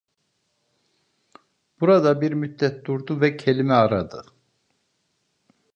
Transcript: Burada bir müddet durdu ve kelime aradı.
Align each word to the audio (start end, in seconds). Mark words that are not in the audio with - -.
Burada 1.81 2.21
bir 2.21 2.31
müddet 2.31 2.85
durdu 2.85 3.21
ve 3.21 3.37
kelime 3.37 3.73
aradı. 3.73 4.25